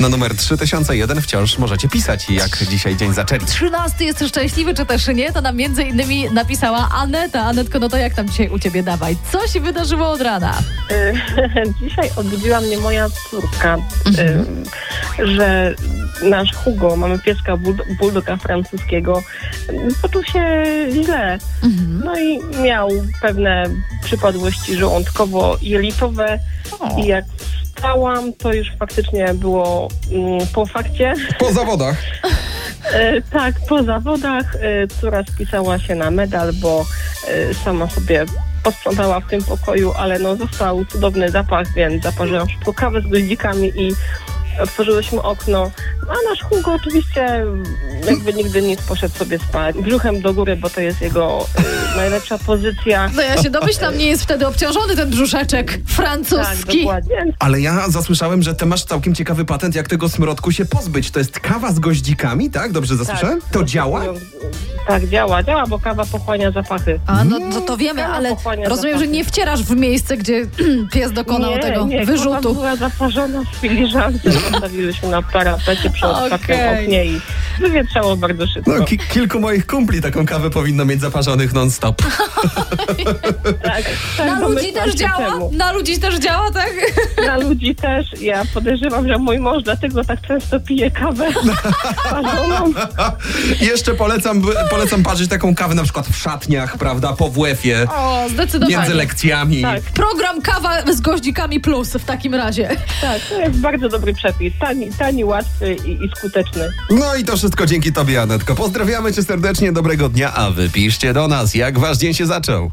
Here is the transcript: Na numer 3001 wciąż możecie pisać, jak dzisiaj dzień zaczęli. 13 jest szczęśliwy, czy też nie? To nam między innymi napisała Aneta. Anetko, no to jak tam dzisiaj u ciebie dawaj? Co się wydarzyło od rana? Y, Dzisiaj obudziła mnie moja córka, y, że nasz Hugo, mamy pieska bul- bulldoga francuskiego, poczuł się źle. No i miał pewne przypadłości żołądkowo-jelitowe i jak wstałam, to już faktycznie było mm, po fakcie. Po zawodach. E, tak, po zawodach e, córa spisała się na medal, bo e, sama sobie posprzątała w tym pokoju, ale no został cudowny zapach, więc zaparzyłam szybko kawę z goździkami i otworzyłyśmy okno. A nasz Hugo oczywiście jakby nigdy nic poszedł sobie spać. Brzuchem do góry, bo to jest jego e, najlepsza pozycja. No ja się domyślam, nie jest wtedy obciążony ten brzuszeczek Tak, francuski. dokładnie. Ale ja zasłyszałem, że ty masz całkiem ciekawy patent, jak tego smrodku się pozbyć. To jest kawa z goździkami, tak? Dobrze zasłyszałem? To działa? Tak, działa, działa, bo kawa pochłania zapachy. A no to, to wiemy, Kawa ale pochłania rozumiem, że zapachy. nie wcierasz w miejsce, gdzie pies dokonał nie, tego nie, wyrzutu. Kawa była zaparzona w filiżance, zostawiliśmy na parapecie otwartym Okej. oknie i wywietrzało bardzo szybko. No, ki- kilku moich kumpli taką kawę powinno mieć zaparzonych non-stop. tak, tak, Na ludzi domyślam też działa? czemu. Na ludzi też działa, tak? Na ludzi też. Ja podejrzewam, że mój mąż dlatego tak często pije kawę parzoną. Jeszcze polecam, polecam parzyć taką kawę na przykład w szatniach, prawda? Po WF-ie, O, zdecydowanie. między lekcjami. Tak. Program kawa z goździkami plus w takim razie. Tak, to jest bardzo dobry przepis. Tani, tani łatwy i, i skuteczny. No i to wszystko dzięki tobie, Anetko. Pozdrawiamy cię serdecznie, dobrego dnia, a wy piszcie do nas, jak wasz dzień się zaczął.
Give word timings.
Na 0.00 0.08
numer 0.08 0.34
3001 0.36 1.20
wciąż 1.22 1.58
możecie 1.58 1.88
pisać, 1.88 2.30
jak 2.30 2.64
dzisiaj 2.70 2.96
dzień 2.96 3.14
zaczęli. 3.14 3.46
13 3.46 4.04
jest 4.04 4.24
szczęśliwy, 4.28 4.74
czy 4.74 4.86
też 4.86 5.08
nie? 5.08 5.32
To 5.32 5.40
nam 5.40 5.56
między 5.56 5.82
innymi 5.82 6.30
napisała 6.30 6.88
Aneta. 6.94 7.42
Anetko, 7.42 7.78
no 7.78 7.88
to 7.88 7.96
jak 7.96 8.14
tam 8.14 8.28
dzisiaj 8.28 8.48
u 8.48 8.58
ciebie 8.58 8.82
dawaj? 8.82 9.16
Co 9.32 9.46
się 9.48 9.60
wydarzyło 9.60 10.08
od 10.10 10.20
rana? 10.20 10.58
Y, 10.90 11.14
Dzisiaj 11.82 12.10
obudziła 12.16 12.60
mnie 12.60 12.78
moja 12.78 13.06
córka, 13.30 13.76
y, 15.18 15.26
że 15.36 15.74
nasz 16.22 16.52
Hugo, 16.54 16.96
mamy 16.96 17.18
pieska 17.18 17.56
bul- 17.56 17.96
bulldoga 18.00 18.36
francuskiego, 18.36 19.22
poczuł 20.02 20.24
się 20.24 20.64
źle. 21.04 21.38
No 22.04 22.20
i 22.20 22.40
miał 22.62 22.88
pewne 23.22 23.64
przypadłości 24.04 24.76
żołądkowo-jelitowe 24.76 26.38
i 26.98 27.06
jak 27.06 27.24
wstałam, 27.78 28.32
to 28.32 28.52
już 28.52 28.68
faktycznie 28.78 29.34
było 29.34 29.88
mm, 30.12 30.46
po 30.54 30.66
fakcie. 30.66 31.14
Po 31.38 31.52
zawodach. 31.52 31.96
E, 32.92 33.22
tak, 33.22 33.54
po 33.68 33.82
zawodach 33.82 34.56
e, 34.56 34.86
córa 35.00 35.24
spisała 35.34 35.78
się 35.78 35.94
na 35.94 36.10
medal, 36.10 36.52
bo 36.52 36.86
e, 37.28 37.54
sama 37.54 37.90
sobie 37.90 38.24
posprzątała 38.62 39.20
w 39.20 39.30
tym 39.30 39.42
pokoju, 39.42 39.92
ale 39.96 40.18
no 40.18 40.36
został 40.36 40.84
cudowny 40.84 41.30
zapach, 41.30 41.74
więc 41.74 42.02
zaparzyłam 42.02 42.48
szybko 42.48 42.72
kawę 42.72 43.00
z 43.00 43.06
goździkami 43.06 43.72
i 43.76 43.92
otworzyłyśmy 44.62 45.22
okno. 45.22 45.70
A 46.08 46.30
nasz 46.30 46.42
Hugo 46.42 46.72
oczywiście 46.72 47.44
jakby 48.06 48.32
nigdy 48.34 48.62
nic 48.62 48.82
poszedł 48.82 49.14
sobie 49.18 49.38
spać. 49.38 49.76
Brzuchem 49.76 50.20
do 50.20 50.34
góry, 50.34 50.56
bo 50.56 50.70
to 50.70 50.80
jest 50.80 51.00
jego 51.00 51.46
e, 51.94 51.96
najlepsza 51.96 52.38
pozycja. 52.38 53.10
No 53.16 53.22
ja 53.22 53.42
się 53.42 53.50
domyślam, 53.50 53.98
nie 53.98 54.06
jest 54.06 54.22
wtedy 54.22 54.46
obciążony 54.46 54.96
ten 54.96 55.10
brzuszeczek 55.10 55.72
Tak, 55.72 55.80
francuski. 55.86 56.78
dokładnie. 56.78 57.32
Ale 57.38 57.60
ja 57.60 57.88
zasłyszałem, 57.88 58.42
że 58.42 58.54
ty 58.54 58.66
masz 58.66 58.84
całkiem 58.84 59.14
ciekawy 59.14 59.44
patent, 59.44 59.74
jak 59.74 59.88
tego 59.88 60.08
smrodku 60.08 60.52
się 60.52 60.64
pozbyć. 60.64 61.10
To 61.10 61.18
jest 61.18 61.40
kawa 61.40 61.72
z 61.72 61.78
goździkami, 61.78 62.50
tak? 62.50 62.72
Dobrze 62.72 62.96
zasłyszałem? 62.96 63.40
To 63.52 63.64
działa? 63.64 64.02
Tak, 64.86 65.06
działa, 65.08 65.42
działa, 65.42 65.66
bo 65.66 65.78
kawa 65.78 66.04
pochłania 66.06 66.50
zapachy. 66.50 67.00
A 67.06 67.24
no 67.24 67.38
to, 67.52 67.60
to 67.60 67.76
wiemy, 67.76 68.02
Kawa 68.02 68.14
ale 68.14 68.28
pochłania 68.28 68.68
rozumiem, 68.68 68.92
że 68.94 68.98
zapachy. 68.98 69.12
nie 69.16 69.24
wcierasz 69.24 69.62
w 69.62 69.76
miejsce, 69.76 70.16
gdzie 70.16 70.46
pies 70.92 71.12
dokonał 71.12 71.50
nie, 71.50 71.58
tego 71.58 71.86
nie, 71.86 72.06
wyrzutu. 72.06 72.30
Kawa 72.30 72.54
była 72.54 72.76
zaparzona 72.76 73.42
w 73.52 73.56
filiżance, 73.56 74.30
zostawiliśmy 74.32 75.08
na 75.08 75.22
parapecie 75.22 75.90
otwartym 76.02 76.56
Okej. 76.56 76.84
oknie 76.84 77.04
i 77.04 77.20
wywietrzało 77.58 78.16
bardzo 78.16 78.46
szybko. 78.46 78.70
No, 78.78 78.84
ki- 78.84 78.98
kilku 78.98 79.40
moich 79.40 79.66
kumpli 79.66 80.02
taką 80.02 80.26
kawę 80.26 80.50
powinno 80.50 80.84
mieć 80.84 81.00
zaparzonych 81.00 81.52
non-stop. 81.52 82.02
tak, 83.62 83.82
tak, 84.16 84.26
Na 84.26 84.48
ludzi 84.48 84.72
domyślam 84.72 84.84
też 84.84 84.94
działa? 84.94 85.16
czemu. 85.30 85.50
Na 85.52 85.72
ludzi 85.72 85.98
też 85.98 86.18
działa, 86.18 86.50
tak? 86.52 86.72
Na 87.26 87.36
ludzi 87.36 87.74
też. 87.74 88.06
Ja 88.20 88.42
podejrzewam, 88.54 89.08
że 89.08 89.18
mój 89.18 89.38
mąż 89.38 89.62
dlatego 89.62 90.04
tak 90.04 90.20
często 90.26 90.60
pije 90.60 90.90
kawę 90.90 91.26
parzoną. 92.10 92.72
Jeszcze 93.60 93.94
polecam, 93.94 94.42
polecam 94.70 95.02
parzyć 95.02 95.30
taką 95.30 95.54
kawę 95.54 95.74
na 95.74 95.82
przykład 95.82 96.06
w 96.08 96.16
szatniach, 96.16 96.78
prawda? 96.78 97.12
Po 97.12 97.30
WF-ie, 97.30 97.86
O, 97.96 98.24
zdecydowanie. 98.28 98.76
między 98.76 98.94
lekcjami. 98.94 99.62
Tak. 99.62 99.82
Program 99.82 100.42
kawa 100.42 100.92
z 100.92 101.00
goździkami 101.00 101.60
plus 101.60 101.92
w 101.92 102.04
takim 102.04 102.34
razie. 102.34 102.68
Tak, 103.00 103.20
to 103.28 103.40
jest 103.40 103.56
bardzo 103.60 103.88
dobry 103.88 104.14
przepis. 104.14 104.52
Tani, 104.60 104.90
tani 104.98 105.24
łatwy 105.24 105.74
i, 105.86 105.90
i 106.04 106.10
skuteczny. 106.16 106.68
No 106.90 107.14
i 107.14 107.24
to 107.24 107.36
wszystko 107.36 107.47
dzięki 107.66 107.92
tobie, 107.92 108.22
Anetko. 108.22 108.54
Pozdrawiamy 108.54 109.12
cię 109.12 109.22
serdecznie, 109.22 109.72
dobrego 109.72 110.08
dnia, 110.08 110.34
a 110.34 110.50
wy 110.50 110.70
piszcie 110.70 111.12
do 111.12 111.28
nas, 111.28 111.54
jak 111.54 111.78
wasz 111.78 111.96
dzień 111.96 112.14
się 112.14 112.26
zaczął. 112.26 112.70